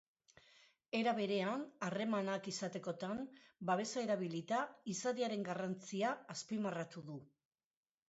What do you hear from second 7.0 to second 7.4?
du.